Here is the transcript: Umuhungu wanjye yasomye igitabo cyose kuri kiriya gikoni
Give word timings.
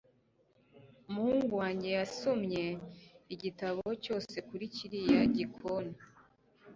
Umuhungu 1.09 1.53
wanjye 1.61 1.89
yasomye 1.97 2.63
igitabo 3.33 3.83
cyose 4.03 4.35
kuri 4.47 4.65
kiriya 4.75 5.21
gikoni 5.35 5.95